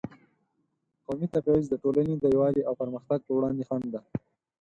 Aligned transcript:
قومي 1.05 1.27
تبعیض 1.33 1.65
د 1.69 1.75
ټولنې 1.83 2.13
د 2.17 2.23
یووالي 2.33 2.61
او 2.65 2.73
پرمختګ 2.81 3.19
پر 3.25 3.33
وړاندې 3.35 3.67
خنډ 3.69 3.85
دی. 3.93 4.01